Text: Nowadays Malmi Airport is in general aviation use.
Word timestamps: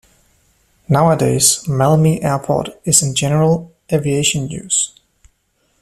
Nowadays 0.89 1.67
Malmi 1.67 2.23
Airport 2.23 2.69
is 2.85 3.03
in 3.03 3.13
general 3.13 3.71
aviation 3.93 4.49
use. 4.49 4.99